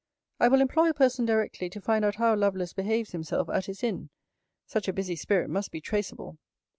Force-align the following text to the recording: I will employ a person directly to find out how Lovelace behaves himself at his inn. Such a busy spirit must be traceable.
I 0.39 0.47
will 0.47 0.61
employ 0.61 0.89
a 0.89 0.95
person 0.95 1.27
directly 1.27 1.69
to 1.69 1.79
find 1.79 2.03
out 2.03 2.15
how 2.15 2.33
Lovelace 2.35 2.73
behaves 2.73 3.11
himself 3.11 3.49
at 3.49 3.67
his 3.67 3.83
inn. 3.83 4.09
Such 4.65 4.87
a 4.87 4.93
busy 4.93 5.15
spirit 5.15 5.47
must 5.47 5.69
be 5.69 5.79
traceable. 5.79 6.39